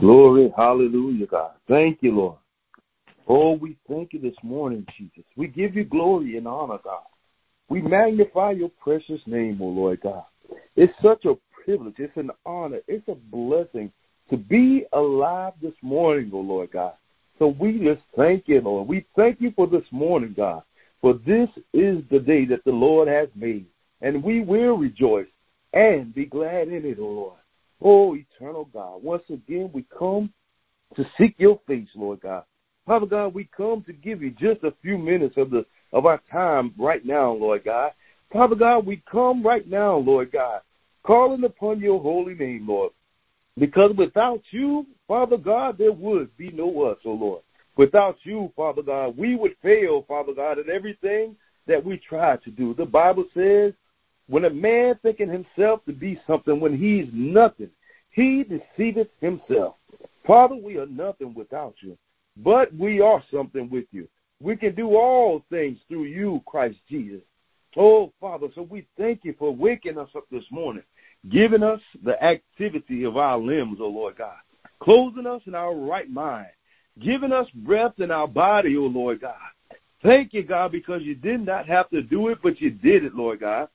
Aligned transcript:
Glory, 0.00 0.52
hallelujah, 0.56 1.26
God. 1.26 1.52
Thank 1.66 2.02
you, 2.02 2.14
Lord. 2.14 2.36
Oh, 3.26 3.54
we 3.54 3.76
thank 3.88 4.12
you 4.12 4.20
this 4.20 4.36
morning, 4.42 4.86
Jesus. 4.96 5.24
We 5.36 5.48
give 5.48 5.74
you 5.74 5.84
glory 5.84 6.36
and 6.36 6.46
honor, 6.46 6.78
God. 6.82 7.02
We 7.68 7.82
magnify 7.82 8.52
your 8.52 8.70
precious 8.80 9.20
name, 9.26 9.58
O 9.60 9.66
oh 9.66 9.68
Lord 9.68 10.00
God. 10.00 10.24
It's 10.76 10.92
such 11.02 11.24
a 11.24 11.36
privilege. 11.64 11.96
It's 11.98 12.16
an 12.16 12.30
honor. 12.46 12.78
It's 12.86 13.06
a 13.08 13.14
blessing 13.14 13.92
to 14.30 14.36
be 14.36 14.86
alive 14.92 15.54
this 15.60 15.74
morning, 15.82 16.30
O 16.32 16.38
oh 16.38 16.42
Lord 16.42 16.70
God. 16.70 16.94
So 17.38 17.48
we 17.48 17.80
just 17.80 18.02
thank 18.16 18.46
you, 18.46 18.60
Lord. 18.60 18.88
We 18.88 19.04
thank 19.16 19.40
you 19.40 19.52
for 19.54 19.66
this 19.66 19.84
morning, 19.90 20.34
God. 20.36 20.62
For 21.00 21.14
this 21.14 21.48
is 21.72 22.02
the 22.10 22.20
day 22.20 22.44
that 22.46 22.64
the 22.64 22.72
Lord 22.72 23.08
has 23.08 23.28
made, 23.34 23.66
and 24.00 24.22
we 24.22 24.42
will 24.42 24.76
rejoice 24.76 25.28
and 25.72 26.14
be 26.14 26.24
glad 26.24 26.68
in 26.68 26.84
it, 26.84 26.98
O 26.98 27.04
oh 27.04 27.10
Lord. 27.10 27.38
Oh, 27.80 28.16
eternal 28.16 28.68
God, 28.72 29.02
once 29.02 29.22
again 29.30 29.70
we 29.72 29.84
come 29.96 30.32
to 30.96 31.04
seek 31.16 31.34
your 31.38 31.60
face, 31.66 31.88
Lord 31.94 32.20
God. 32.20 32.44
Father 32.86 33.06
God, 33.06 33.34
we 33.34 33.48
come 33.56 33.82
to 33.84 33.92
give 33.92 34.22
you 34.22 34.30
just 34.30 34.64
a 34.64 34.72
few 34.82 34.98
minutes 34.98 35.36
of 35.36 35.50
the 35.50 35.64
of 35.92 36.06
our 36.06 36.20
time 36.30 36.74
right 36.78 37.04
now, 37.04 37.32
Lord 37.32 37.64
God. 37.64 37.92
Father 38.32 38.54
God, 38.54 38.84
we 38.84 39.02
come 39.10 39.42
right 39.42 39.66
now, 39.66 39.96
Lord 39.96 40.32
God, 40.32 40.60
calling 41.02 41.44
upon 41.44 41.80
your 41.80 42.00
holy 42.00 42.34
name, 42.34 42.66
Lord. 42.68 42.92
Because 43.58 43.94
without 43.96 44.42
you, 44.50 44.86
Father 45.06 45.36
God, 45.36 45.78
there 45.78 45.92
would 45.92 46.36
be 46.36 46.50
no 46.50 46.82
us, 46.82 46.98
oh 47.04 47.12
Lord. 47.12 47.42
Without 47.76 48.16
you, 48.22 48.52
Father 48.56 48.82
God, 48.82 49.16
we 49.16 49.36
would 49.36 49.56
fail, 49.62 50.04
Father 50.06 50.32
God, 50.34 50.58
in 50.58 50.68
everything 50.70 51.36
that 51.66 51.84
we 51.84 51.96
try 51.96 52.36
to 52.36 52.50
do. 52.50 52.74
The 52.74 52.86
Bible 52.86 53.24
says 53.34 53.72
when 54.28 54.44
a 54.44 54.50
man 54.50 54.98
thinking 55.02 55.28
himself 55.28 55.84
to 55.86 55.92
be 55.92 56.20
something 56.26 56.60
when 56.60 56.76
he's 56.76 57.08
nothing, 57.12 57.70
he 58.10 58.44
deceiveth 58.44 59.08
himself. 59.20 59.76
Father, 60.26 60.54
we 60.54 60.76
are 60.76 60.86
nothing 60.86 61.34
without 61.34 61.74
you, 61.80 61.96
but 62.36 62.72
we 62.74 63.00
are 63.00 63.22
something 63.30 63.70
with 63.70 63.86
you. 63.90 64.06
We 64.40 64.56
can 64.56 64.74
do 64.74 64.96
all 64.96 65.44
things 65.50 65.78
through 65.88 66.04
you, 66.04 66.42
Christ 66.46 66.78
Jesus. 66.88 67.22
Oh, 67.76 68.12
Father, 68.20 68.48
so 68.54 68.62
we 68.62 68.86
thank 68.96 69.24
you 69.24 69.34
for 69.38 69.54
waking 69.54 69.98
us 69.98 70.08
up 70.16 70.24
this 70.30 70.44
morning, 70.50 70.82
giving 71.30 71.62
us 71.62 71.80
the 72.04 72.22
activity 72.22 73.04
of 73.04 73.16
our 73.16 73.38
limbs, 73.38 73.78
oh 73.80 73.88
Lord 73.88 74.16
God, 74.16 74.36
closing 74.80 75.26
us 75.26 75.42
in 75.46 75.54
our 75.54 75.74
right 75.74 76.10
mind, 76.10 76.48
giving 77.00 77.32
us 77.32 77.48
breath 77.54 77.98
in 77.98 78.10
our 78.10 78.28
body, 78.28 78.76
oh 78.76 78.82
Lord 78.86 79.20
God. 79.20 79.36
Thank 80.02 80.32
you, 80.32 80.44
God, 80.44 80.72
because 80.72 81.02
you 81.02 81.14
did 81.14 81.44
not 81.44 81.66
have 81.66 81.90
to 81.90 82.02
do 82.02 82.28
it, 82.28 82.38
but 82.42 82.60
you 82.60 82.70
did 82.70 83.04
it, 83.04 83.14
Lord 83.14 83.40
God. 83.40 83.68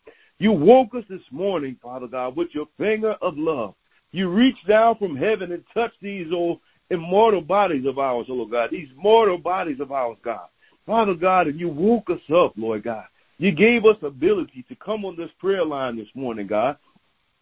You 0.43 0.51
woke 0.51 0.93
us 0.93 1.05
this 1.09 1.21
morning, 1.31 1.77
Father 1.81 2.05
God, 2.05 2.35
with 2.35 2.49
your 2.51 2.67
finger 2.77 3.15
of 3.21 3.37
love. 3.37 3.75
You 4.11 4.27
reached 4.27 4.67
down 4.67 4.97
from 4.97 5.15
heaven 5.15 5.53
and 5.53 5.63
touched 5.73 6.01
these 6.01 6.33
old 6.33 6.59
immortal 6.89 7.39
bodies 7.39 7.85
of 7.85 7.97
ours, 7.97 8.25
oh 8.27 8.33
Lord 8.33 8.51
God, 8.51 8.69
these 8.69 8.89
mortal 8.97 9.37
bodies 9.37 9.79
of 9.79 9.93
ours, 9.93 10.17
God. 10.21 10.47
Father 10.85 11.13
God, 11.13 11.47
and 11.47 11.57
you 11.57 11.69
woke 11.69 12.09
us 12.09 12.19
up, 12.29 12.55
Lord 12.57 12.83
God. 12.83 13.05
You 13.37 13.53
gave 13.53 13.85
us 13.85 13.95
ability 14.01 14.65
to 14.67 14.75
come 14.75 15.05
on 15.05 15.15
this 15.15 15.31
prayer 15.39 15.63
line 15.63 15.95
this 15.95 16.09
morning, 16.13 16.47
God. 16.47 16.75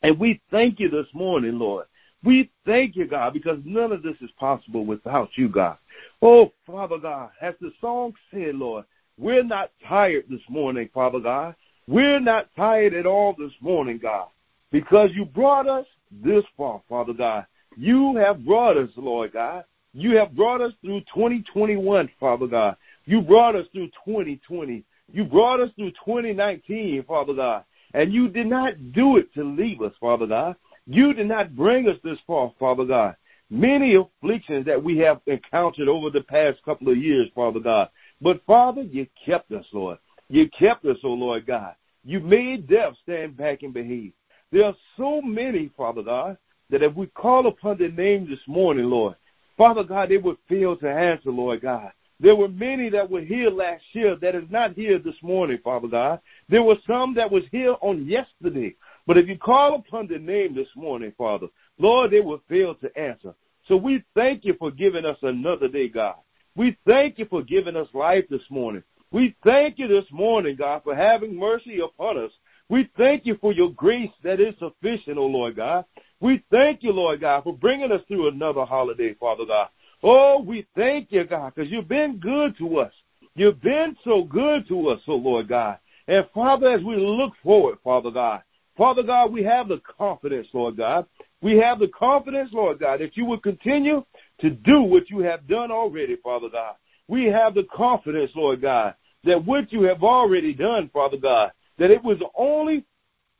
And 0.03 0.19
we 0.19 0.39
thank 0.51 0.79
you 0.79 0.87
this 0.87 1.07
morning, 1.11 1.57
Lord. 1.57 1.87
We 2.23 2.51
thank 2.67 2.95
you, 2.95 3.07
God, 3.07 3.33
because 3.33 3.57
none 3.65 3.91
of 3.91 4.03
this 4.03 4.17
is 4.21 4.29
possible 4.39 4.85
without 4.85 5.29
you, 5.39 5.49
God. 5.49 5.77
Oh, 6.21 6.51
Father 6.67 6.99
God, 6.99 7.31
as 7.41 7.55
the 7.61 7.71
song 7.81 8.13
said, 8.29 8.53
Lord, 8.53 8.85
we're 9.17 9.43
not 9.43 9.71
tired 9.87 10.25
this 10.29 10.47
morning, 10.47 10.87
Father 10.93 11.19
God. 11.19 11.55
We're 11.91 12.21
not 12.21 12.47
tired 12.55 12.93
at 12.93 13.05
all 13.05 13.35
this 13.37 13.51
morning, 13.59 13.99
God, 14.01 14.29
because 14.71 15.09
you 15.13 15.25
brought 15.25 15.67
us 15.67 15.85
this 16.09 16.45
far, 16.55 16.81
Father 16.87 17.11
God. 17.11 17.45
You 17.75 18.15
have 18.15 18.45
brought 18.45 18.77
us, 18.77 18.89
Lord 18.95 19.33
God. 19.33 19.65
You 19.91 20.15
have 20.15 20.33
brought 20.33 20.61
us 20.61 20.71
through 20.79 21.01
2021, 21.13 22.09
Father 22.17 22.47
God. 22.47 22.77
You 23.03 23.21
brought 23.21 23.57
us 23.57 23.67
through 23.73 23.89
2020. 24.05 24.85
You 25.11 25.25
brought 25.25 25.59
us 25.59 25.69
through 25.75 25.91
2019, 26.05 27.03
Father 27.03 27.33
God. 27.33 27.65
And 27.93 28.13
you 28.13 28.29
did 28.29 28.47
not 28.47 28.93
do 28.93 29.17
it 29.17 29.33
to 29.33 29.43
leave 29.43 29.81
us, 29.81 29.91
Father 29.99 30.27
God. 30.27 30.55
You 30.87 31.13
did 31.13 31.27
not 31.27 31.57
bring 31.57 31.89
us 31.89 31.97
this 32.05 32.19
far, 32.25 32.53
Father 32.57 32.85
God. 32.85 33.17
Many 33.49 33.95
afflictions 33.95 34.65
that 34.65 34.81
we 34.81 34.97
have 34.99 35.19
encountered 35.27 35.89
over 35.89 36.09
the 36.09 36.23
past 36.23 36.63
couple 36.63 36.87
of 36.87 36.95
years, 36.95 37.27
Father 37.35 37.59
God. 37.59 37.89
But 38.21 38.45
Father, 38.45 38.83
you 38.83 39.07
kept 39.25 39.51
us, 39.51 39.65
Lord. 39.73 39.97
You 40.29 40.49
kept 40.49 40.85
us, 40.85 40.95
oh 41.03 41.09
Lord 41.09 41.45
God. 41.45 41.75
You 42.03 42.19
made 42.19 42.67
death 42.67 42.93
stand 43.03 43.37
back 43.37 43.63
and 43.63 43.73
behave. 43.73 44.13
There 44.51 44.65
are 44.65 44.75
so 44.97 45.21
many, 45.21 45.71
Father 45.77 46.01
God, 46.01 46.37
that 46.69 46.83
if 46.83 46.95
we 46.95 47.07
call 47.07 47.47
upon 47.47 47.77
their 47.77 47.91
name 47.91 48.29
this 48.29 48.39
morning, 48.47 48.85
Lord, 48.85 49.15
Father 49.57 49.83
God, 49.83 50.09
they 50.09 50.17
would 50.17 50.37
fail 50.49 50.75
to 50.77 50.89
answer, 50.89 51.29
Lord 51.29 51.61
God. 51.61 51.91
There 52.19 52.35
were 52.35 52.49
many 52.49 52.89
that 52.89 53.09
were 53.09 53.21
here 53.21 53.49
last 53.49 53.83
year 53.93 54.15
that 54.15 54.35
is 54.35 54.49
not 54.49 54.73
here 54.73 54.99
this 54.99 55.15
morning, 55.23 55.59
Father 55.63 55.87
God. 55.87 56.19
There 56.49 56.63
were 56.63 56.77
some 56.85 57.15
that 57.15 57.31
was 57.31 57.43
here 57.51 57.75
on 57.81 58.05
yesterday. 58.05 58.75
But 59.07 59.17
if 59.17 59.27
you 59.27 59.37
call 59.37 59.75
upon 59.75 60.07
their 60.07 60.19
name 60.19 60.53
this 60.53 60.67
morning, 60.75 61.13
Father, 61.17 61.47
Lord, 61.79 62.11
they 62.11 62.21
will 62.21 62.41
fail 62.47 62.75
to 62.75 62.95
answer. 62.97 63.33
So 63.67 63.75
we 63.75 64.03
thank 64.15 64.45
you 64.45 64.55
for 64.59 64.69
giving 64.69 65.03
us 65.03 65.17
another 65.23 65.67
day, 65.67 65.89
God. 65.89 66.15
We 66.55 66.77
thank 66.85 67.17
you 67.17 67.25
for 67.25 67.41
giving 67.41 67.75
us 67.75 67.87
life 67.93 68.25
this 68.29 68.43
morning. 68.49 68.83
We 69.11 69.35
thank 69.43 69.77
you 69.77 69.89
this 69.89 70.05
morning, 70.09 70.55
God, 70.55 70.83
for 70.83 70.95
having 70.95 71.37
mercy 71.37 71.79
upon 71.79 72.17
us. 72.17 72.31
We 72.69 72.89
thank 72.97 73.25
you 73.25 73.37
for 73.41 73.51
your 73.51 73.71
grace 73.71 74.11
that 74.23 74.39
is 74.39 74.55
sufficient, 74.57 75.17
O 75.17 75.23
oh 75.23 75.27
Lord 75.27 75.57
God. 75.57 75.83
We 76.21 76.43
thank 76.49 76.81
you, 76.81 76.93
Lord 76.93 77.19
God, 77.19 77.43
for 77.43 77.53
bringing 77.53 77.91
us 77.91 78.01
through 78.07 78.29
another 78.29 78.63
holiday, 78.63 79.13
Father 79.15 79.45
God. 79.45 79.67
Oh, 80.01 80.41
we 80.41 80.65
thank 80.75 81.11
you, 81.11 81.25
God, 81.25 81.53
because 81.53 81.69
you've 81.69 81.89
been 81.89 82.19
good 82.19 82.57
to 82.59 82.77
us. 82.77 82.93
You've 83.35 83.61
been 83.61 83.97
so 84.05 84.23
good 84.23 84.67
to 84.69 84.89
us, 84.89 85.01
oh 85.07 85.15
Lord 85.15 85.49
God. 85.49 85.79
And 86.07 86.25
Father, 86.33 86.71
as 86.71 86.83
we 86.83 86.95
look 86.95 87.33
forward, 87.43 87.79
Father 87.83 88.11
God, 88.11 88.43
Father 88.77 89.03
God, 89.03 89.33
we 89.33 89.43
have 89.43 89.67
the 89.67 89.81
confidence, 89.97 90.47
Lord 90.53 90.77
God. 90.77 91.05
We 91.41 91.57
have 91.57 91.79
the 91.79 91.89
confidence, 91.89 92.51
Lord 92.53 92.79
God, 92.79 93.01
that 93.01 93.17
you 93.17 93.25
will 93.25 93.39
continue 93.39 94.05
to 94.39 94.49
do 94.49 94.81
what 94.81 95.09
you 95.09 95.19
have 95.19 95.47
done 95.47 95.71
already, 95.71 96.15
Father 96.15 96.49
God. 96.49 96.75
We 97.07 97.25
have 97.25 97.53
the 97.53 97.65
confidence, 97.65 98.31
Lord 98.35 98.61
God, 98.61 98.95
that 99.23 99.45
what 99.45 99.71
you 99.71 99.83
have 99.83 100.03
already 100.03 100.53
done, 100.53 100.89
Father 100.93 101.17
God, 101.17 101.51
that 101.77 101.91
it 101.91 102.03
was 102.03 102.17
only 102.35 102.85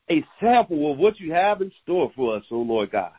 a 0.09 0.23
sample 0.39 0.91
of 0.91 0.97
what 0.97 1.19
you 1.19 1.31
have 1.33 1.61
in 1.61 1.71
store 1.83 2.11
for 2.15 2.35
us, 2.35 2.43
oh 2.51 2.61
Lord 2.61 2.91
God. 2.91 3.11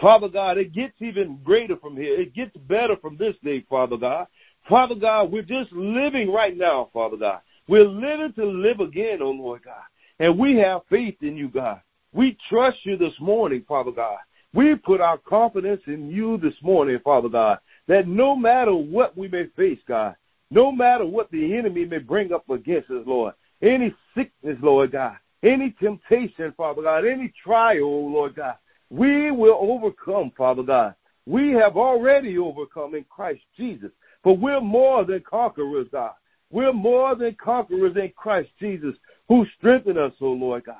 Father 0.00 0.28
God, 0.28 0.58
it 0.58 0.72
gets 0.72 0.94
even 1.00 1.38
greater 1.42 1.76
from 1.76 1.96
here. 1.96 2.14
It 2.18 2.34
gets 2.34 2.56
better 2.56 2.96
from 2.96 3.16
this 3.16 3.36
day, 3.42 3.64
Father 3.68 3.96
God. 3.96 4.26
Father 4.68 4.94
God, 4.94 5.32
we're 5.32 5.42
just 5.42 5.72
living 5.72 6.32
right 6.32 6.56
now, 6.56 6.90
Father 6.92 7.16
God. 7.16 7.40
We're 7.68 7.88
living 7.88 8.32
to 8.34 8.44
live 8.44 8.80
again, 8.80 9.18
oh 9.22 9.30
Lord 9.30 9.62
God. 9.64 9.82
And 10.18 10.38
we 10.38 10.56
have 10.58 10.82
faith 10.90 11.16
in 11.22 11.36
you, 11.36 11.48
God. 11.48 11.80
We 12.12 12.36
trust 12.48 12.78
you 12.84 12.96
this 12.96 13.14
morning, 13.20 13.64
Father 13.66 13.92
God. 13.92 14.18
We 14.52 14.74
put 14.74 15.00
our 15.00 15.18
confidence 15.18 15.82
in 15.86 16.10
you 16.10 16.36
this 16.38 16.54
morning, 16.62 16.98
Father 17.04 17.28
God, 17.28 17.60
that 17.86 18.08
no 18.08 18.34
matter 18.34 18.74
what 18.74 19.16
we 19.16 19.28
may 19.28 19.46
face, 19.56 19.78
God, 19.86 20.16
no 20.50 20.72
matter 20.72 21.06
what 21.06 21.30
the 21.30 21.56
enemy 21.56 21.84
may 21.84 21.98
bring 21.98 22.32
up 22.32 22.48
against 22.50 22.90
us, 22.90 23.04
Lord, 23.06 23.34
any 23.62 23.94
sickness, 24.16 24.58
Lord 24.60 24.92
God, 24.92 25.16
any 25.42 25.70
temptation, 25.80 26.52
Father 26.56 26.82
God, 26.82 27.06
any 27.06 27.32
trial, 27.42 28.12
Lord 28.12 28.34
God, 28.34 28.56
we 28.90 29.30
will 29.30 29.58
overcome, 29.60 30.32
Father 30.36 30.62
God. 30.62 30.94
We 31.26 31.50
have 31.50 31.76
already 31.76 32.38
overcome 32.38 32.94
in 32.94 33.04
Christ 33.04 33.42
Jesus. 33.56 33.90
For 34.22 34.36
we're 34.36 34.60
more 34.60 35.04
than 35.04 35.20
conquerors, 35.20 35.86
God. 35.92 36.12
We're 36.50 36.72
more 36.72 37.14
than 37.14 37.36
conquerors 37.42 37.96
in 37.96 38.12
Christ 38.16 38.50
Jesus, 38.58 38.96
who 39.28 39.46
strengthened 39.56 39.98
us, 39.98 40.12
oh 40.20 40.32
Lord 40.32 40.64
God. 40.64 40.76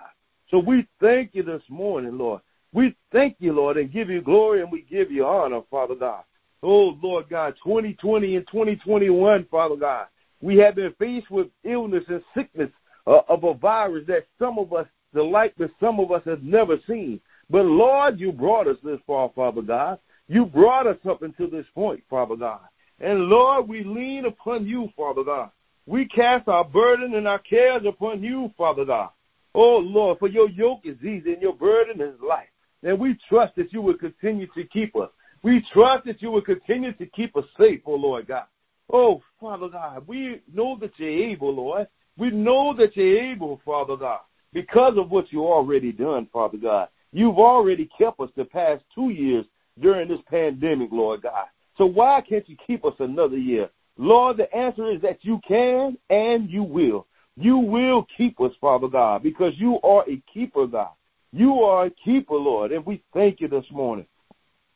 So 0.51 0.59
we 0.59 0.87
thank 1.01 1.35
you 1.35 1.45
this 1.45 1.63
morning, 1.69 2.19
Lord. 2.19 2.41
We 2.73 2.97
thank 3.13 3.37
you, 3.39 3.53
Lord, 3.53 3.77
and 3.77 3.93
give 3.93 4.11
you 4.11 4.21
glory 4.21 4.63
and 4.63 4.71
we 4.71 4.83
give 4.83 5.11
you 5.11 5.25
honor, 5.27 5.61
Father 5.71 5.95
God. 5.95 6.25
Oh, 6.63 6.99
Lord 7.03 7.29
God, 7.29 7.55
2020 7.63 8.37
and 8.37 8.47
2021, 8.47 9.47
Father 9.51 9.77
God, 9.77 10.07
we 10.43 10.57
have 10.59 10.75
been 10.75 10.95
faced 10.99 11.31
with 11.31 11.49
illness 11.65 12.05
and 12.09 12.23
sickness 12.35 12.71
uh, 13.07 13.21
of 13.29 13.45
a 13.45 13.55
virus 13.55 14.05
that 14.09 14.27
some 14.39 14.59
of 14.59 14.73
us, 14.73 14.87
the 15.13 15.23
like 15.23 15.57
that 15.57 15.71
some 15.81 16.01
of 16.01 16.13
us 16.13 16.23
have 16.25 16.43
never 16.43 16.77
seen. 16.87 17.21
But 17.49 17.65
Lord, 17.65 18.21
you 18.21 18.31
brought 18.31 18.69
us 18.69 18.77
this 18.85 19.01
far, 19.07 19.31
Father 19.35 19.63
God. 19.63 19.99
You 20.29 20.47
brought 20.47 20.87
us 20.87 20.99
up 21.09 21.23
until 21.23 21.51
this 21.51 21.67
point, 21.75 22.03
Father 22.09 22.37
God. 22.37 22.61
And 23.01 23.25
Lord, 23.25 23.69
we 23.69 23.83
lean 23.83 24.27
upon 24.27 24.67
you, 24.67 24.91
Father 24.97 25.25
God. 25.25 25.51
We 25.87 26.07
cast 26.07 26.47
our 26.47 26.65
burden 26.65 27.15
and 27.15 27.27
our 27.27 27.39
cares 27.39 27.83
upon 27.87 28.23
you, 28.23 28.53
Father 28.57 28.85
God. 28.85 29.11
Oh 29.55 29.79
Lord, 29.79 30.19
for 30.19 30.29
your 30.29 30.49
yoke 30.49 30.81
is 30.85 30.99
easy 30.99 31.33
and 31.33 31.43
your 31.43 31.55
burden 31.55 32.01
is 32.01 32.15
light. 32.21 32.51
And 32.83 32.99
we 32.99 33.19
trust 33.29 33.57
that 33.57 33.73
you 33.73 33.83
will 33.83 33.97
continue 33.97 34.47
to 34.55 34.65
keep 34.65 34.95
us. 34.95 35.11
We 35.43 35.65
trust 35.73 36.05
that 36.05 36.21
you 36.21 36.31
will 36.31 36.43
continue 36.43 36.93
to 36.93 37.07
keep 37.07 37.37
us 37.37 37.45
safe, 37.59 37.81
oh 37.87 37.95
Lord 37.95 38.27
God. 38.27 38.45
Oh, 38.93 39.23
Father 39.41 39.69
God, 39.69 40.07
we 40.07 40.43
know 40.53 40.77
that 40.81 40.93
you're 40.97 41.09
able, 41.09 41.55
Lord. 41.55 41.87
We 42.19 42.31
know 42.31 42.75
that 42.77 42.97
you're 42.97 43.19
able, 43.19 43.61
Father 43.65 43.97
God, 43.97 44.21
because 44.53 44.99
of 44.99 45.11
what 45.11 45.33
you 45.33 45.47
already 45.47 45.93
done, 45.93 46.29
Father 46.33 46.59
God. 46.59 46.89
You've 47.13 47.39
already 47.39 47.89
kept 47.97 48.21
us 48.21 48.31
the 48.37 48.45
past 48.45 48.85
two 48.95 49.11
years 49.11 49.47
during 49.81 50.09
this 50.09 50.21
pandemic, 50.29 50.91
Lord 50.93 51.23
God. 51.23 51.47
So 51.79 51.87
why 51.87 52.21
can't 52.21 52.49
you 52.49 52.57
keep 52.67 52.85
us 52.85 52.95
another 52.99 53.39
year? 53.39 53.71
Lord, 53.97 54.37
the 54.37 54.55
answer 54.55 54.87
is 54.91 55.01
that 55.03 55.25
you 55.25 55.41
can 55.47 55.97
and 56.11 56.51
you 56.51 56.63
will. 56.63 57.07
You 57.37 57.59
will 57.59 58.07
keep 58.17 58.41
us, 58.41 58.53
Father 58.61 58.89
God, 58.89 59.23
because 59.23 59.55
you 59.57 59.81
are 59.83 60.05
a 60.09 60.23
keeper, 60.33 60.67
God. 60.67 60.91
You 61.33 61.63
are 61.63 61.87
a 61.87 61.91
keeper, 61.91 62.35
Lord, 62.35 62.73
and 62.73 62.85
we 62.85 63.03
thank 63.15 63.41
you 63.41 63.49
this 63.49 63.67
morning. 63.71 64.07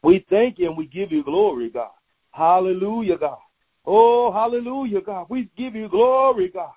We 0.05 0.27
thank 0.29 0.59
you 0.59 0.69
and 0.69 0.77
we 0.77 0.87
give 0.87 1.11
you 1.13 1.25
glory, 1.25 1.71
God. 1.71 1.91
Hallelujah, 2.31 3.17
God. 3.17 3.39
Oh, 3.87 4.33
hallelujah, 4.33 5.01
God. 5.01 5.27
We 5.29 5.51
give 5.57 5.75
you 5.75 5.89
glory, 5.89 6.49
God. 6.49 6.73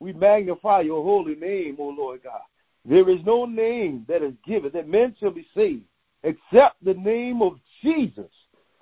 We 0.00 0.12
magnify 0.12 0.80
your 0.80 1.02
holy 1.02 1.36
name, 1.36 1.76
O 1.78 1.88
Lord 1.88 2.22
God. 2.24 2.40
There 2.84 3.08
is 3.08 3.20
no 3.24 3.44
name 3.44 4.04
that 4.08 4.22
is 4.22 4.34
given 4.44 4.72
that 4.72 4.88
men 4.88 5.14
shall 5.20 5.30
be 5.30 5.46
saved 5.54 5.84
except 6.24 6.82
the 6.84 6.94
name 6.94 7.40
of 7.40 7.58
Jesus. 7.82 8.30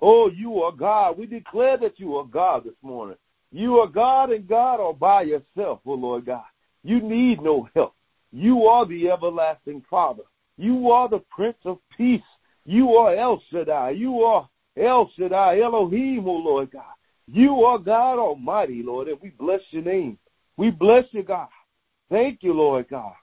Oh, 0.01 0.31
you 0.31 0.63
are 0.63 0.71
God. 0.71 1.17
We 1.17 1.27
declare 1.27 1.77
that 1.77 1.99
you 1.99 2.15
are 2.15 2.25
God 2.25 2.63
this 2.63 2.73
morning. 2.81 3.17
You 3.51 3.79
are 3.79 3.87
God 3.87 4.31
and 4.31 4.47
God 4.47 4.79
all 4.79 4.93
by 4.93 5.23
yourself, 5.23 5.81
oh 5.85 5.93
Lord 5.93 6.25
God. 6.25 6.45
You 6.83 7.01
need 7.01 7.41
no 7.41 7.69
help. 7.75 7.93
You 8.31 8.63
are 8.63 8.87
the 8.87 9.11
everlasting 9.11 9.83
Father. 9.89 10.23
You 10.57 10.89
are 10.89 11.07
the 11.07 11.23
Prince 11.29 11.57
of 11.65 11.77
Peace. 11.95 12.21
You 12.65 12.95
are 12.95 13.15
El 13.15 13.41
Shaddai. 13.51 13.91
You 13.91 14.21
are 14.21 14.47
El 14.77 15.11
Shaddai, 15.17 15.61
Elohim, 15.61 16.27
O 16.27 16.33
Lord 16.33 16.71
God. 16.71 16.83
You 17.27 17.63
are 17.63 17.77
God 17.77 18.19
Almighty, 18.19 18.83
Lord, 18.83 19.07
and 19.07 19.19
we 19.21 19.29
bless 19.29 19.61
your 19.71 19.83
name. 19.83 20.17
We 20.57 20.71
bless 20.71 21.05
you, 21.11 21.23
God. 21.23 21.47
Thank 22.09 22.43
you, 22.43 22.53
Lord 22.53 22.87
God. 22.89 23.13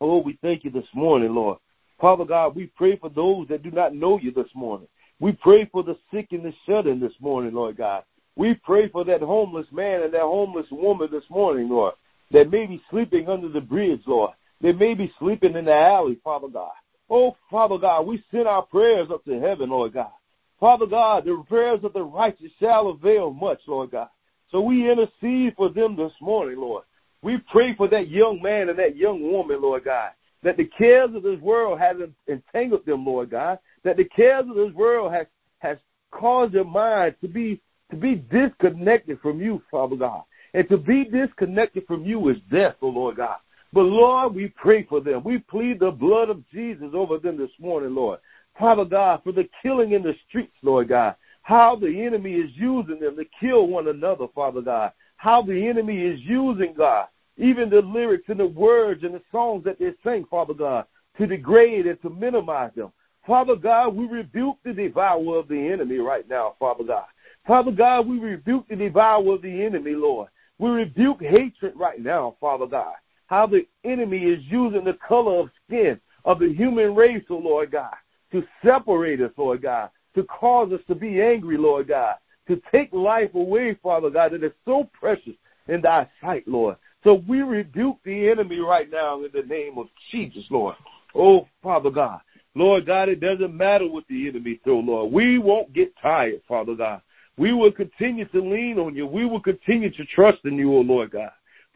Oh, 0.00 0.22
we 0.22 0.38
thank 0.42 0.64
you 0.64 0.70
this 0.70 0.86
morning, 0.94 1.34
Lord. 1.34 1.58
Father 2.00 2.24
God, 2.24 2.56
we 2.56 2.66
pray 2.76 2.96
for 2.96 3.10
those 3.10 3.48
that 3.48 3.62
do 3.62 3.70
not 3.70 3.94
know 3.94 4.18
you 4.18 4.30
this 4.30 4.48
morning. 4.54 4.88
We 5.20 5.32
pray 5.32 5.66
for 5.66 5.82
the 5.82 5.98
sick 6.10 6.28
and 6.32 6.44
the 6.44 6.52
shut 6.66 6.86
in 6.86 6.98
this 6.98 7.12
morning, 7.20 7.54
Lord 7.54 7.76
God. 7.76 8.04
We 8.36 8.54
pray 8.54 8.88
for 8.88 9.04
that 9.04 9.20
homeless 9.20 9.66
man 9.70 10.02
and 10.02 10.14
that 10.14 10.22
homeless 10.22 10.66
woman 10.70 11.08
this 11.10 11.28
morning, 11.28 11.68
Lord, 11.68 11.94
that 12.30 12.50
may 12.50 12.66
be 12.66 12.82
sleeping 12.90 13.28
under 13.28 13.48
the 13.48 13.60
bridge, 13.60 14.00
Lord. 14.06 14.30
They 14.62 14.72
may 14.72 14.94
be 14.94 15.12
sleeping 15.18 15.56
in 15.56 15.66
the 15.66 15.74
alley, 15.74 16.18
Father 16.24 16.48
God. 16.48 16.72
Oh, 17.10 17.36
Father 17.50 17.76
God, 17.76 18.06
we 18.06 18.22
send 18.30 18.46
our 18.46 18.62
prayers 18.62 19.08
up 19.10 19.24
to 19.24 19.40
heaven, 19.40 19.70
Lord 19.70 19.94
God. 19.94 20.12
Father 20.60 20.86
God, 20.86 21.24
the 21.24 21.42
prayers 21.48 21.80
of 21.82 21.92
the 21.92 22.02
righteous 22.02 22.52
shall 22.60 22.88
avail 22.88 23.32
much, 23.32 23.60
Lord 23.66 23.90
God. 23.90 24.08
So 24.52 24.60
we 24.60 24.90
intercede 24.90 25.54
for 25.56 25.70
them 25.70 25.96
this 25.96 26.12
morning, 26.20 26.58
Lord. 26.58 26.84
We 27.22 27.38
pray 27.50 27.74
for 27.74 27.88
that 27.88 28.08
young 28.08 28.40
man 28.40 28.68
and 28.68 28.78
that 28.78 28.96
young 28.96 29.22
woman, 29.22 29.60
Lord 29.60 29.84
God, 29.84 30.10
that 30.42 30.56
the 30.56 30.64
cares 30.64 31.14
of 31.14 31.22
this 31.22 31.40
world 31.40 31.80
haven't 31.80 32.14
entangled 32.28 32.86
them, 32.86 33.04
Lord 33.04 33.30
God, 33.30 33.58
that 33.82 33.96
the 33.96 34.04
cares 34.04 34.46
of 34.48 34.54
this 34.54 34.72
world 34.72 35.12
has, 35.12 35.26
has 35.58 35.78
caused 36.10 36.52
their 36.52 36.64
minds 36.64 37.16
to 37.22 37.28
be, 37.28 37.60
to 37.90 37.96
be 37.96 38.14
disconnected 38.14 39.20
from 39.20 39.40
you, 39.40 39.62
Father 39.70 39.96
God. 39.96 40.22
And 40.54 40.68
to 40.68 40.78
be 40.78 41.04
disconnected 41.04 41.86
from 41.86 42.04
you 42.04 42.28
is 42.28 42.38
death, 42.50 42.76
oh 42.82 42.88
Lord 42.88 43.16
God. 43.16 43.36
But 43.72 43.82
Lord, 43.82 44.34
we 44.34 44.48
pray 44.48 44.82
for 44.84 45.00
them. 45.00 45.22
We 45.22 45.38
plead 45.38 45.78
the 45.78 45.92
blood 45.92 46.28
of 46.28 46.48
Jesus 46.50 46.90
over 46.92 47.18
them 47.18 47.36
this 47.36 47.52
morning, 47.60 47.94
Lord. 47.94 48.18
Father 48.58 48.84
God, 48.84 49.20
for 49.22 49.32
the 49.32 49.48
killing 49.62 49.92
in 49.92 50.02
the 50.02 50.14
streets, 50.28 50.56
Lord 50.62 50.88
God. 50.88 51.14
How 51.42 51.76
the 51.76 52.04
enemy 52.04 52.34
is 52.34 52.50
using 52.54 52.98
them 53.00 53.16
to 53.16 53.24
kill 53.38 53.68
one 53.68 53.88
another, 53.88 54.26
Father 54.34 54.60
God. 54.60 54.92
How 55.16 55.42
the 55.42 55.68
enemy 55.68 56.02
is 56.02 56.20
using, 56.20 56.74
God, 56.74 57.06
even 57.36 57.70
the 57.70 57.82
lyrics 57.82 58.28
and 58.28 58.40
the 58.40 58.46
words 58.46 59.04
and 59.04 59.14
the 59.14 59.22
songs 59.30 59.64
that 59.64 59.78
they 59.78 59.92
sing, 60.04 60.24
Father 60.30 60.54
God, 60.54 60.86
to 61.18 61.26
degrade 61.26 61.86
and 61.86 62.00
to 62.02 62.10
minimize 62.10 62.72
them. 62.74 62.92
Father 63.26 63.54
God, 63.54 63.94
we 63.94 64.06
rebuke 64.06 64.56
the 64.64 64.72
devourer 64.72 65.38
of 65.38 65.48
the 65.48 65.68
enemy 65.68 65.98
right 65.98 66.28
now, 66.28 66.56
Father 66.58 66.84
God. 66.84 67.04
Father 67.46 67.70
God, 67.70 68.08
we 68.08 68.18
rebuke 68.18 68.68
the 68.68 68.76
devourer 68.76 69.34
of 69.34 69.42
the 69.42 69.62
enemy, 69.62 69.92
Lord. 69.92 70.28
We 70.58 70.70
rebuke 70.70 71.22
hatred 71.22 71.74
right 71.76 72.00
now, 72.00 72.36
Father 72.40 72.66
God 72.66 72.94
how 73.30 73.46
the 73.46 73.64
enemy 73.84 74.24
is 74.24 74.42
using 74.46 74.82
the 74.82 74.98
color 75.06 75.38
of 75.38 75.50
skin 75.64 75.98
of 76.24 76.40
the 76.40 76.52
human 76.52 76.96
race, 76.96 77.22
oh 77.30 77.38
Lord 77.38 77.70
God, 77.70 77.94
to 78.32 78.42
separate 78.62 79.20
us, 79.20 79.30
Lord 79.36 79.62
God, 79.62 79.90
to 80.16 80.24
cause 80.24 80.72
us 80.72 80.80
to 80.88 80.96
be 80.96 81.22
angry, 81.22 81.56
Lord 81.56 81.86
God, 81.86 82.16
to 82.48 82.60
take 82.72 82.92
life 82.92 83.32
away, 83.34 83.78
Father 83.80 84.10
God, 84.10 84.32
that 84.32 84.42
is 84.42 84.52
so 84.64 84.90
precious 84.92 85.34
in 85.68 85.80
thy 85.80 86.10
sight, 86.20 86.46
Lord. 86.48 86.76
So 87.04 87.22
we 87.28 87.42
rebuke 87.42 87.98
the 88.04 88.28
enemy 88.28 88.58
right 88.58 88.90
now 88.90 89.22
in 89.22 89.30
the 89.32 89.42
name 89.42 89.78
of 89.78 89.86
Jesus, 90.10 90.44
Lord. 90.50 90.74
Oh, 91.14 91.46
Father 91.62 91.90
God. 91.90 92.20
Lord 92.56 92.84
God, 92.84 93.08
it 93.08 93.20
doesn't 93.20 93.54
matter 93.54 93.88
what 93.88 94.04
the 94.08 94.28
enemy 94.28 94.60
throw, 94.64 94.80
Lord. 94.80 95.12
We 95.12 95.38
won't 95.38 95.72
get 95.72 95.94
tired, 96.02 96.42
Father 96.48 96.74
God. 96.74 97.00
We 97.36 97.52
will 97.52 97.70
continue 97.70 98.24
to 98.26 98.40
lean 98.40 98.80
on 98.80 98.96
you. 98.96 99.06
We 99.06 99.24
will 99.24 99.40
continue 99.40 99.90
to 99.92 100.04
trust 100.06 100.38
in 100.44 100.56
you, 100.56 100.74
oh 100.74 100.80
Lord 100.80 101.12
God. 101.12 101.30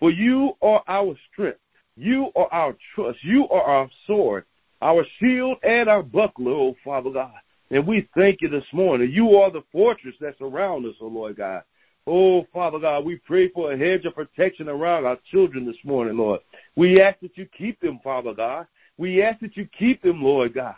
For 0.05 0.11
you 0.11 0.53
are 0.61 0.83
our 0.87 1.17
strength. 1.33 1.61
You 1.97 2.31
are 2.37 2.53
our 2.53 2.77
trust. 2.95 3.25
You 3.25 3.49
are 3.49 3.63
our 3.63 3.89
sword, 4.07 4.45
our 4.83 5.03
shield, 5.19 5.57
and 5.63 5.89
our 5.89 6.03
buckler, 6.03 6.53
oh 6.53 6.77
Father 6.85 7.09
God. 7.09 7.33
And 7.71 7.87
we 7.87 8.07
thank 8.15 8.43
you 8.43 8.51
this 8.51 8.67
morning. 8.71 9.11
You 9.11 9.37
are 9.37 9.51
the 9.51 9.65
fortress 9.73 10.15
that's 10.21 10.43
around 10.43 10.85
us, 10.85 10.97
oh 11.01 11.07
Lord 11.07 11.37
God. 11.37 11.63
Oh, 12.07 12.47
Father 12.53 12.79
God, 12.79 13.07
we 13.07 13.17
pray 13.17 13.49
for 13.49 13.73
a 13.73 13.79
hedge 13.79 14.05
of 14.05 14.15
protection 14.15 14.69
around 14.69 15.07
our 15.07 15.17
children 15.31 15.65
this 15.65 15.83
morning, 15.85 16.19
Lord. 16.19 16.41
We 16.77 17.01
ask 17.01 17.19
that 17.21 17.39
you 17.39 17.49
keep 17.57 17.81
them, 17.81 17.99
Father 18.05 18.35
God. 18.35 18.67
We 18.99 19.23
ask 19.23 19.41
that 19.41 19.57
you 19.57 19.67
keep 19.69 20.03
them, 20.03 20.23
Lord 20.23 20.53
God. 20.53 20.75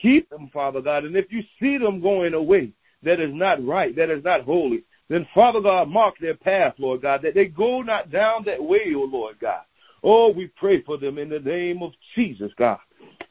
Keep 0.00 0.30
them, 0.30 0.50
Father 0.52 0.82
God. 0.82 1.02
And 1.02 1.16
if 1.16 1.32
you 1.32 1.42
see 1.58 1.78
them 1.78 2.00
going 2.00 2.32
away, 2.32 2.70
that 3.02 3.18
is 3.18 3.34
not 3.34 3.66
right, 3.66 3.96
that 3.96 4.08
is 4.08 4.22
not 4.22 4.42
holy, 4.42 4.84
then, 5.08 5.26
Father 5.34 5.60
God, 5.60 5.88
mark 5.88 6.18
their 6.20 6.36
path, 6.36 6.74
Lord 6.78 7.02
God, 7.02 7.22
that 7.22 7.34
they 7.34 7.46
go 7.46 7.82
not 7.82 8.10
down 8.10 8.44
that 8.44 8.62
way, 8.62 8.92
O 8.94 9.00
Lord 9.00 9.38
God. 9.40 9.62
Oh, 10.02 10.32
we 10.32 10.48
pray 10.48 10.82
for 10.82 10.96
them 10.98 11.18
in 11.18 11.28
the 11.28 11.40
name 11.40 11.82
of 11.82 11.92
Jesus, 12.14 12.52
God. 12.56 12.78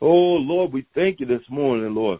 Oh, 0.01 0.35
Lord, 0.35 0.73
we 0.73 0.85
thank 0.95 1.19
you 1.19 1.25
this 1.25 1.47
morning, 1.49 1.93
Lord. 1.93 2.19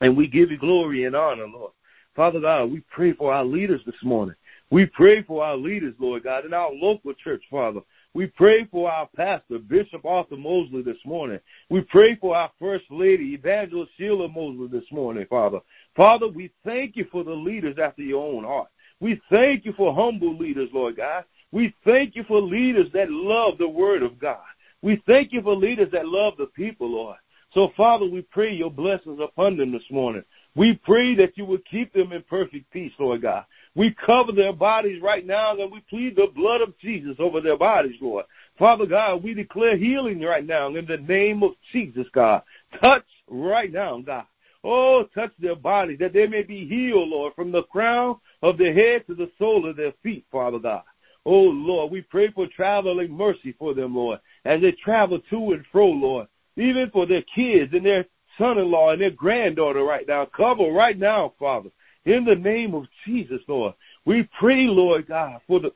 And 0.00 0.16
we 0.16 0.28
give 0.28 0.50
you 0.50 0.58
glory 0.58 1.04
and 1.04 1.16
honor, 1.16 1.46
Lord. 1.46 1.72
Father 2.14 2.40
God, 2.40 2.70
we 2.70 2.80
pray 2.90 3.12
for 3.14 3.32
our 3.32 3.44
leaders 3.44 3.80
this 3.86 4.02
morning. 4.02 4.34
We 4.70 4.86
pray 4.86 5.22
for 5.22 5.44
our 5.44 5.56
leaders, 5.56 5.94
Lord 5.98 6.24
God, 6.24 6.44
in 6.44 6.52
our 6.52 6.70
local 6.72 7.14
church, 7.14 7.42
Father. 7.50 7.80
We 8.14 8.26
pray 8.26 8.66
for 8.66 8.90
our 8.90 9.08
pastor, 9.16 9.58
Bishop 9.58 10.04
Arthur 10.04 10.36
Mosley, 10.36 10.82
this 10.82 10.98
morning. 11.06 11.40
We 11.70 11.80
pray 11.82 12.16
for 12.16 12.36
our 12.36 12.50
First 12.58 12.84
Lady, 12.90 13.32
Evangelist 13.34 13.92
Sheila 13.96 14.28
Mosley, 14.28 14.68
this 14.68 14.90
morning, 14.90 15.26
Father. 15.30 15.60
Father, 15.96 16.28
we 16.28 16.52
thank 16.64 16.96
you 16.96 17.06
for 17.10 17.24
the 17.24 17.32
leaders 17.32 17.76
after 17.82 18.02
your 18.02 18.26
own 18.26 18.44
heart. 18.44 18.68
We 19.02 19.20
thank 19.30 19.64
you 19.64 19.72
for 19.72 19.92
humble 19.92 20.38
leaders, 20.38 20.70
Lord 20.72 20.96
God. 20.96 21.24
We 21.50 21.74
thank 21.84 22.14
you 22.14 22.22
for 22.22 22.40
leaders 22.40 22.86
that 22.94 23.10
love 23.10 23.58
the 23.58 23.68
word 23.68 24.04
of 24.04 24.16
God. 24.16 24.38
We 24.80 25.02
thank 25.08 25.32
you 25.32 25.42
for 25.42 25.56
leaders 25.56 25.90
that 25.90 26.06
love 26.06 26.34
the 26.38 26.46
people, 26.46 26.88
Lord. 26.88 27.16
So, 27.52 27.72
Father, 27.76 28.08
we 28.08 28.22
pray 28.22 28.54
your 28.54 28.70
blessings 28.70 29.18
upon 29.20 29.56
them 29.56 29.72
this 29.72 29.90
morning. 29.90 30.22
We 30.54 30.80
pray 30.84 31.16
that 31.16 31.36
you 31.36 31.44
would 31.46 31.64
keep 31.64 31.92
them 31.92 32.12
in 32.12 32.22
perfect 32.22 32.70
peace, 32.70 32.92
Lord 32.96 33.22
God. 33.22 33.44
We 33.74 33.92
cover 34.06 34.30
their 34.30 34.52
bodies 34.52 35.02
right 35.02 35.26
now 35.26 35.56
and 35.58 35.72
we 35.72 35.80
plead 35.90 36.14
the 36.14 36.28
blood 36.32 36.60
of 36.60 36.78
Jesus 36.78 37.16
over 37.18 37.40
their 37.40 37.58
bodies, 37.58 37.96
Lord. 38.00 38.26
Father 38.56 38.86
God, 38.86 39.24
we 39.24 39.34
declare 39.34 39.76
healing 39.76 40.20
right 40.20 40.46
now 40.46 40.68
in 40.76 40.86
the 40.86 40.98
name 40.98 41.42
of 41.42 41.52
Jesus, 41.72 42.06
God. 42.14 42.42
Touch 42.80 43.04
right 43.28 43.72
now, 43.72 44.00
God. 44.00 44.26
Oh, 44.64 45.08
touch 45.12 45.32
their 45.40 45.56
bodies 45.56 45.98
that 45.98 46.12
they 46.12 46.28
may 46.28 46.44
be 46.44 46.68
healed, 46.68 47.08
Lord, 47.08 47.34
from 47.34 47.50
the 47.50 47.64
crown 47.64 48.20
of 48.42 48.58
their 48.58 48.74
head 48.74 49.06
to 49.06 49.14
the 49.14 49.30
sole 49.38 49.68
of 49.68 49.76
their 49.76 49.92
feet, 50.02 50.24
Father 50.30 50.58
God. 50.58 50.82
Oh, 51.24 51.42
Lord, 51.42 51.92
we 51.92 52.02
pray 52.02 52.30
for 52.32 52.48
traveling 52.48 53.12
mercy 53.12 53.54
for 53.58 53.74
them, 53.74 53.94
Lord, 53.94 54.20
as 54.44 54.60
they 54.60 54.72
travel 54.72 55.20
to 55.30 55.52
and 55.52 55.64
fro, 55.70 55.86
Lord, 55.86 56.26
even 56.56 56.90
for 56.90 57.06
their 57.06 57.22
kids 57.22 57.72
and 57.72 57.86
their 57.86 58.06
son-in-law 58.38 58.92
and 58.92 59.00
their 59.00 59.10
granddaughter 59.10 59.84
right 59.84 60.06
now. 60.06 60.26
Cover 60.36 60.72
right 60.72 60.98
now, 60.98 61.34
Father, 61.38 61.70
in 62.04 62.24
the 62.24 62.34
name 62.34 62.74
of 62.74 62.86
Jesus, 63.04 63.40
Lord. 63.46 63.74
We 64.04 64.28
pray, 64.38 64.66
Lord 64.66 65.06
God, 65.06 65.40
for 65.46 65.60
the 65.60 65.72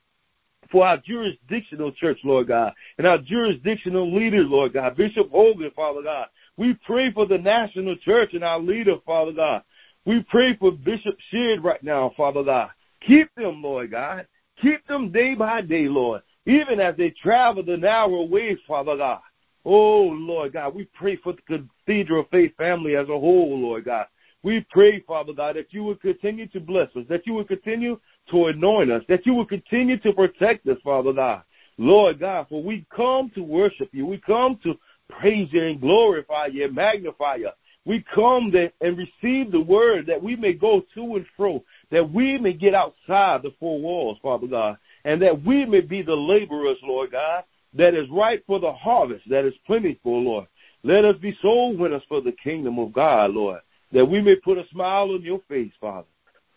for 0.73 0.85
our 0.85 0.97
jurisdictional 0.99 1.93
church, 1.93 2.19
Lord 2.25 2.49
God, 2.49 2.73
and 2.99 3.07
our 3.07 3.19
jurisdictional 3.19 4.13
leaders, 4.13 4.47
Lord 4.49 4.73
God, 4.73 4.97
Bishop 4.97 5.31
Hogan, 5.31 5.71
Father 5.77 6.03
God, 6.03 6.27
we 6.57 6.75
pray 6.85 7.13
for 7.13 7.25
the 7.25 7.39
national 7.39 7.97
church 7.99 8.35
and 8.35 8.43
our 8.43 8.59
leader, 8.59 8.97
Father 9.05 9.33
God. 9.33 9.63
We 10.07 10.23
pray 10.31 10.57
for 10.57 10.71
Bishop 10.71 11.17
Sheard 11.31 11.65
right 11.65 11.83
now, 11.83 12.13
Father 12.17 12.45
God. 12.45 12.71
Keep 13.01 13.35
them, 13.35 13.61
Lord 13.61 13.91
God. 13.91 14.27
Keep 14.63 14.87
them 14.87 15.11
day 15.11 15.35
by 15.35 15.63
day, 15.63 15.89
Lord, 15.89 16.23
even 16.47 16.81
as 16.81 16.97
they 16.97 17.11
travel 17.11 17.65
the 17.65 17.77
narrow 17.77 18.25
ways, 18.25 18.59
Father 18.69 18.97
God. 18.97 19.21
Oh, 19.65 20.05
Lord 20.05 20.53
God, 20.53 20.77
we 20.77 20.85
pray 20.95 21.17
for 21.17 21.35
the 21.35 21.67
Cathedral 21.87 22.27
Faith 22.31 22.57
family 22.57 22.95
as 22.95 23.09
a 23.09 23.19
whole, 23.19 23.59
Lord 23.59 23.85
God. 23.85 24.07
We 24.45 24.65
pray, 24.71 25.01
Father 25.01 25.33
God, 25.33 25.57
that 25.57 25.73
you 25.73 25.83
would 25.83 26.01
continue 26.01 26.47
to 26.49 26.61
bless 26.61 26.89
us, 26.95 27.05
that 27.09 27.27
you 27.27 27.35
would 27.35 27.49
continue 27.49 27.99
to 28.31 28.47
anoint 28.47 28.93
us, 28.93 29.03
that 29.09 29.27
you 29.27 29.35
would 29.35 29.49
continue 29.49 29.99
to 29.99 30.13
protect 30.13 30.69
us, 30.69 30.79
Father 30.85 31.13
God. 31.13 31.43
Lord 31.79 32.21
God, 32.21 32.47
for 32.49 32.63
we 32.63 32.87
come 32.95 33.31
to 33.35 33.43
worship 33.43 33.89
you. 33.93 34.07
We 34.07 34.19
come 34.19 34.59
to 34.63 34.79
praise 35.11 35.49
you 35.51 35.65
and 35.65 35.81
glorify 35.81 36.47
you 36.47 36.65
and 36.65 36.75
magnify 36.75 37.37
you. 37.37 37.51
We 37.87 38.05
come 38.13 38.51
that, 38.51 38.73
and 38.81 38.99
receive 38.99 39.53
the 39.53 39.61
word 39.61 40.07
that 40.07 40.21
we 40.21 40.35
may 40.35 40.53
go 40.53 40.83
to 40.95 41.15
and 41.15 41.25
fro, 41.37 41.63
that 41.93 42.13
we 42.13 42.37
may 42.37 42.53
get 42.53 42.75
outside 42.75 43.43
the 43.43 43.55
four 43.61 43.81
walls, 43.81 44.19
Father 44.21 44.49
God, 44.49 44.77
and 45.05 45.23
that 45.23 45.45
we 45.45 45.65
may 45.65 45.81
be 45.81 46.03
the 46.03 46.15
laborers, 46.15 46.79
Lord 46.83 47.13
God, 47.13 47.45
that 47.75 47.95
is 47.95 48.09
right 48.11 48.43
for 48.45 48.59
the 48.59 48.73
harvest 48.73 49.29
that 49.31 49.45
is 49.45 49.55
plentiful, 49.67 50.21
Lord. 50.21 50.49
Let 50.83 51.05
us 51.05 51.17
be 51.19 51.39
soul 51.41 51.77
winners 51.77 52.03
for 52.09 52.21
the 52.21 52.33
kingdom 52.33 52.81
of 52.81 52.93
God, 52.93 53.31
Lord, 53.31 53.61
that 53.93 54.05
we 54.05 54.21
may 54.21 54.35
put 54.35 54.59
a 54.59 54.67
smile 54.69 55.13
on 55.13 55.23
your 55.23 55.41
face, 55.49 55.73
Father. 55.81 56.09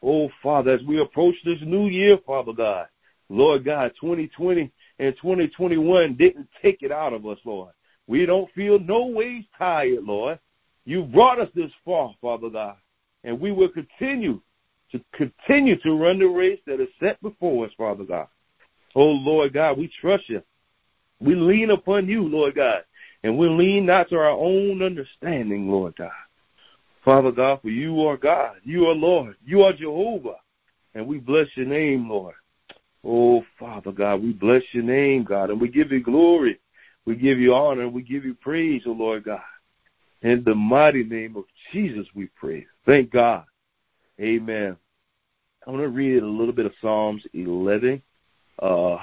Oh, 0.01 0.29
Father, 0.41 0.71
as 0.71 0.83
we 0.83 0.99
approach 0.99 1.35
this 1.45 1.59
new 1.61 1.87
year, 1.89 2.17
Father 2.25 2.53
God, 2.53 2.87
Lord 3.29 3.65
God, 3.65 3.91
2020 4.01 4.71
and 4.97 5.15
2021 5.21 6.15
didn't 6.15 6.47
take 6.61 6.81
it 6.81 6.91
out 6.91 7.13
of 7.13 7.27
us, 7.27 7.37
Lord. 7.45 7.73
We 8.07 8.25
don't 8.25 8.51
feel 8.53 8.79
no 8.79 9.05
ways 9.05 9.43
tired, 9.57 10.03
Lord. 10.03 10.39
You 10.89 11.03
brought 11.03 11.39
us 11.39 11.49
this 11.53 11.71
far, 11.85 12.15
Father 12.19 12.49
God, 12.49 12.75
and 13.23 13.39
we 13.39 13.51
will 13.51 13.69
continue 13.69 14.41
to 14.91 14.99
continue 15.13 15.79
to 15.81 15.93
run 15.93 16.17
the 16.17 16.25
race 16.25 16.59
that 16.65 16.81
is 16.81 16.87
set 16.99 17.21
before 17.21 17.67
us, 17.67 17.71
Father 17.77 18.05
God. 18.05 18.27
Oh, 18.95 19.05
Lord 19.05 19.53
God, 19.53 19.77
we 19.77 19.91
trust 20.01 20.27
you. 20.29 20.41
We 21.19 21.35
lean 21.35 21.69
upon 21.69 22.07
you, 22.07 22.23
Lord 22.23 22.55
God, 22.55 22.85
and 23.23 23.37
we 23.37 23.47
lean 23.47 23.85
not 23.85 24.09
to 24.09 24.15
our 24.15 24.31
own 24.31 24.81
understanding, 24.81 25.69
Lord 25.69 25.95
God. 25.95 26.09
Father 27.05 27.31
God, 27.31 27.61
for 27.61 27.69
you 27.69 28.07
are 28.07 28.17
God. 28.17 28.55
You 28.63 28.87
are 28.87 28.95
Lord. 28.95 29.35
You 29.45 29.65
are 29.65 29.73
Jehovah. 29.73 30.37
And 30.95 31.05
we 31.05 31.19
bless 31.19 31.49
your 31.53 31.67
name, 31.67 32.09
Lord. 32.09 32.33
Oh, 33.03 33.45
Father 33.59 33.91
God, 33.91 34.23
we 34.23 34.33
bless 34.33 34.63
your 34.71 34.85
name, 34.85 35.23
God, 35.23 35.51
and 35.51 35.61
we 35.61 35.67
give 35.67 35.91
you 35.91 36.01
glory. 36.01 36.59
We 37.05 37.15
give 37.15 37.37
you 37.37 37.53
honor. 37.53 37.87
We 37.87 38.01
give 38.01 38.25
you 38.25 38.33
praise, 38.33 38.85
oh 38.87 38.93
Lord 38.93 39.25
God. 39.25 39.39
In 40.21 40.43
the 40.43 40.55
mighty 40.55 41.03
name 41.03 41.37
of 41.37 41.45
Jesus, 41.71 42.07
we 42.13 42.27
pray. 42.35 42.65
Thank 42.85 43.11
God. 43.11 43.45
Amen. 44.19 44.75
I 45.65 45.71
want 45.71 45.83
to 45.83 45.89
read 45.89 46.21
a 46.21 46.27
little 46.27 46.53
bit 46.53 46.65
of 46.65 46.73
Psalms 46.81 47.23
11. 47.33 48.01
Uh, 48.61 48.97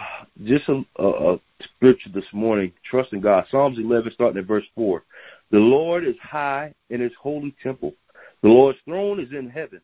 just 0.44 0.68
a, 0.68 0.84
a, 0.98 1.34
a 1.34 1.40
scripture 1.76 2.10
this 2.12 2.26
morning, 2.32 2.70
trusting 2.90 3.22
God. 3.22 3.46
Psalms 3.50 3.78
11, 3.78 4.12
starting 4.12 4.38
at 4.38 4.46
verse 4.46 4.66
4. 4.74 5.02
The 5.50 5.58
Lord 5.58 6.04
is 6.04 6.16
high 6.20 6.74
in 6.90 7.00
his 7.00 7.12
holy 7.20 7.54
temple. 7.62 7.94
The 8.42 8.48
Lord's 8.48 8.78
throne 8.84 9.18
is 9.18 9.32
in 9.32 9.48
heaven. 9.48 9.80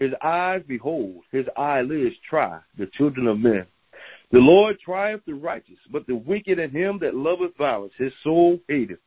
His 0.00 0.10
eyes 0.22 0.62
behold, 0.66 1.22
his 1.30 1.46
eyelids 1.56 2.16
try 2.28 2.58
the 2.76 2.86
children 2.86 3.28
of 3.28 3.38
men. 3.38 3.66
The 4.32 4.40
Lord 4.40 4.78
trieth 4.80 5.24
the 5.24 5.34
righteous, 5.34 5.78
but 5.92 6.06
the 6.08 6.16
wicked 6.16 6.58
and 6.58 6.72
him 6.72 6.98
that 7.00 7.14
loveth 7.14 7.56
violence, 7.56 7.92
his 7.96 8.12
soul 8.24 8.58
hateth. 8.66 8.98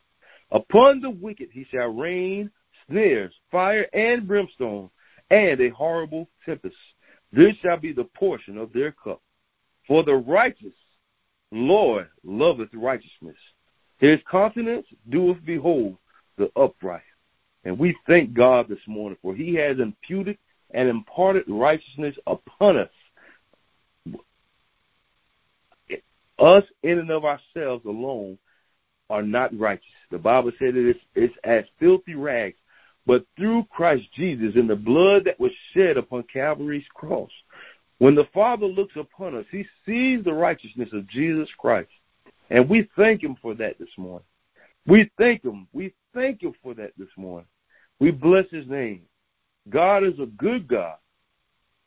Upon 0.51 1.01
the 1.01 1.09
wicked 1.09 1.49
he 1.51 1.65
shall 1.71 1.93
rain 1.93 2.51
snares, 2.89 3.33
fire 3.51 3.87
and 3.93 4.27
brimstone, 4.27 4.89
and 5.29 5.59
a 5.59 5.69
horrible 5.69 6.29
tempest. 6.45 6.75
This 7.33 7.55
shall 7.57 7.77
be 7.77 7.91
the 7.91 8.05
portion 8.05 8.57
of 8.57 8.71
their 8.71 8.91
cup. 8.91 9.21
For 9.87 10.03
the 10.03 10.15
righteous, 10.15 10.73
Lord 11.51 12.07
loveth 12.23 12.73
righteousness. 12.73 13.37
His 13.97 14.19
countenance 14.29 14.87
doeth 15.09 15.43
behold 15.45 15.97
the 16.37 16.49
upright. 16.55 17.01
And 17.63 17.77
we 17.77 17.97
thank 18.07 18.33
God 18.33 18.69
this 18.69 18.85
morning, 18.87 19.17
for 19.21 19.35
he 19.35 19.55
has 19.55 19.79
imputed 19.79 20.37
and 20.71 20.87
imparted 20.87 21.43
righteousness 21.47 22.15
upon 22.25 22.77
us. 22.77 22.89
Us 26.39 26.63
in 26.83 26.99
and 26.99 27.09
of 27.09 27.25
ourselves 27.25 27.83
alone 27.85 28.37
are 29.09 29.23
not 29.23 29.57
righteous. 29.57 29.85
The 30.11 30.17
Bible 30.17 30.51
said 30.59 30.75
it 30.75 30.89
is 30.89 31.01
it's 31.15 31.35
as 31.43 31.63
filthy 31.79 32.15
rags, 32.15 32.57
but 33.05 33.25
through 33.37 33.65
Christ 33.71 34.07
Jesus 34.13 34.55
and 34.55 34.69
the 34.69 34.75
blood 34.75 35.23
that 35.25 35.39
was 35.39 35.51
shed 35.73 35.97
upon 35.97 36.23
Calvary's 36.23 36.87
cross, 36.93 37.31
when 37.99 38.15
the 38.15 38.27
Father 38.33 38.65
looks 38.65 38.95
upon 38.95 39.35
us, 39.35 39.45
he 39.51 39.65
sees 39.85 40.23
the 40.23 40.33
righteousness 40.33 40.89
of 40.93 41.07
Jesus 41.07 41.49
Christ. 41.57 41.89
And 42.49 42.69
we 42.69 42.89
thank 42.95 43.23
him 43.23 43.35
for 43.41 43.53
that 43.55 43.79
this 43.79 43.89
morning. 43.97 44.25
We 44.85 45.09
thank 45.17 45.43
him. 45.43 45.67
We 45.73 45.93
thank 46.13 46.41
him 46.41 46.53
for 46.61 46.73
that 46.75 46.91
this 46.97 47.09
morning. 47.17 47.47
We 47.99 48.11
bless 48.11 48.49
his 48.51 48.67
name. 48.67 49.03
God 49.69 50.03
is 50.03 50.19
a 50.19 50.25
good 50.25 50.67
God. 50.67 50.97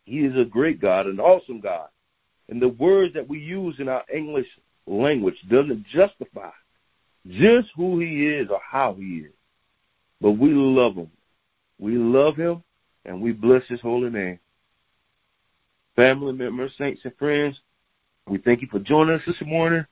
He 0.04 0.20
is 0.20 0.36
a 0.36 0.44
great 0.44 0.80
God, 0.80 1.06
an 1.06 1.20
awesome 1.20 1.60
God. 1.60 1.88
And 2.48 2.60
the 2.60 2.68
words 2.68 3.14
that 3.14 3.28
we 3.28 3.38
use 3.38 3.76
in 3.78 3.88
our 3.88 4.04
English 4.12 4.48
language 4.86 5.36
doesn't 5.48 5.86
justify 5.86 6.50
just 7.28 7.68
who 7.76 7.98
he 8.00 8.26
is 8.26 8.48
or 8.50 8.60
how 8.60 8.94
he 8.94 9.18
is. 9.18 9.32
But 10.20 10.32
we 10.32 10.50
love 10.50 10.94
him. 10.94 11.10
We 11.78 11.96
love 11.96 12.36
him 12.36 12.62
and 13.04 13.20
we 13.20 13.32
bless 13.32 13.66
his 13.66 13.80
holy 13.80 14.10
name. 14.10 14.38
Family 15.96 16.32
members, 16.32 16.72
saints, 16.78 17.02
and 17.04 17.16
friends, 17.16 17.60
we 18.26 18.38
thank 18.38 18.62
you 18.62 18.68
for 18.70 18.78
joining 18.78 19.14
us 19.14 19.22
this 19.26 19.40
morning. 19.44 19.84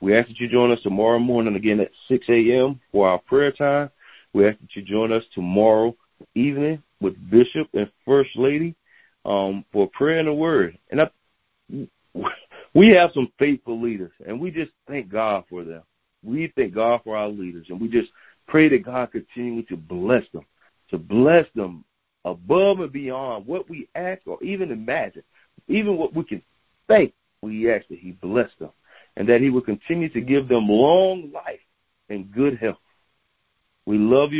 We 0.00 0.16
ask 0.16 0.28
that 0.28 0.40
you 0.40 0.48
join 0.48 0.72
us 0.72 0.82
tomorrow 0.82 1.18
morning 1.18 1.54
again 1.56 1.80
at 1.80 1.90
6 2.08 2.26
a.m. 2.28 2.80
for 2.90 3.08
our 3.08 3.18
prayer 3.18 3.52
time. 3.52 3.90
We 4.32 4.46
ask 4.46 4.58
that 4.60 4.74
you 4.74 4.82
join 4.82 5.12
us 5.12 5.24
tomorrow 5.32 5.96
evening 6.34 6.82
with 7.00 7.14
Bishop 7.30 7.68
and 7.72 7.90
First 8.04 8.30
Lady 8.36 8.74
um, 9.24 9.64
for 9.72 9.88
prayer 9.88 10.18
and 10.18 10.28
the 10.28 10.34
word. 10.34 10.76
And 10.90 11.02
I, 11.02 11.10
we 12.74 12.88
have 12.88 13.12
some 13.12 13.32
faithful 13.38 13.80
leaders, 13.80 14.12
and 14.26 14.40
we 14.40 14.50
just 14.50 14.72
thank 14.88 15.08
God 15.08 15.44
for 15.48 15.64
them. 15.64 15.82
We 16.22 16.52
thank 16.56 16.74
God 16.74 17.00
for 17.04 17.16
our 17.16 17.28
leaders, 17.28 17.66
and 17.68 17.80
we 17.80 17.88
just 17.88 18.10
pray 18.46 18.68
that 18.68 18.84
God 18.84 19.12
continue 19.12 19.62
to 19.64 19.76
bless 19.76 20.24
them, 20.32 20.46
to 20.90 20.98
bless 20.98 21.46
them 21.54 21.84
above 22.24 22.80
and 22.80 22.92
beyond 22.92 23.46
what 23.46 23.68
we 23.68 23.88
ask 23.94 24.20
or 24.26 24.42
even 24.42 24.70
imagine, 24.70 25.24
even 25.68 25.96
what 25.96 26.14
we 26.14 26.24
can 26.24 26.42
think. 26.86 27.12
We 27.42 27.72
ask 27.72 27.88
that 27.88 27.98
He 27.98 28.12
bless 28.12 28.50
them, 28.60 28.70
and 29.16 29.28
that 29.28 29.40
He 29.40 29.50
will 29.50 29.62
continue 29.62 30.08
to 30.10 30.20
give 30.20 30.48
them 30.48 30.68
long 30.68 31.32
life 31.32 31.60
and 32.08 32.30
good 32.30 32.58
health. 32.58 32.76
We 33.84 33.98
love 33.98 34.26
you. 34.26 34.30